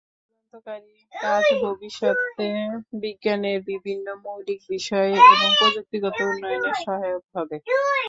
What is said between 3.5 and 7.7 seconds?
বিভিন্ন মৌলিক বিষয়ে এবং প্রযুক্তিগত উন্নয়নে সহায়ক হবে।